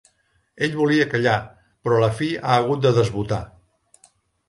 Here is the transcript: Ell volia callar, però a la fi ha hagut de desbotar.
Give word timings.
Ell 0.67 0.73
volia 0.79 1.05
callar, 1.11 1.35
però 1.85 1.99
a 2.01 2.05
la 2.07 2.11
fi 2.23 2.33
ha 2.41 2.59
hagut 2.59 2.85
de 2.89 2.97
desbotar. 3.01 3.43